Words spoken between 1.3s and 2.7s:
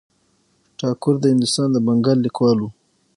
هندوستان د بنګال لیکوال و.